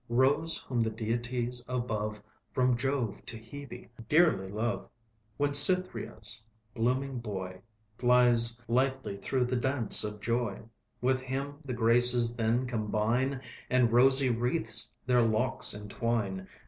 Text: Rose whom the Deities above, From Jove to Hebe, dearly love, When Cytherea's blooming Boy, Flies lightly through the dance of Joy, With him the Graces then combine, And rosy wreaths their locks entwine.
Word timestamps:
Rose 0.09 0.57
whom 0.57 0.81
the 0.81 0.89
Deities 0.89 1.63
above, 1.67 2.23
From 2.53 2.75
Jove 2.75 3.23
to 3.27 3.37
Hebe, 3.37 3.87
dearly 4.09 4.47
love, 4.47 4.89
When 5.37 5.53
Cytherea's 5.53 6.47
blooming 6.73 7.19
Boy, 7.19 7.61
Flies 7.99 8.59
lightly 8.67 9.15
through 9.15 9.45
the 9.45 9.55
dance 9.57 10.03
of 10.03 10.19
Joy, 10.19 10.63
With 11.01 11.21
him 11.21 11.59
the 11.61 11.73
Graces 11.75 12.35
then 12.35 12.65
combine, 12.65 13.41
And 13.69 13.93
rosy 13.93 14.29
wreaths 14.31 14.91
their 15.05 15.21
locks 15.21 15.75
entwine. 15.75 16.47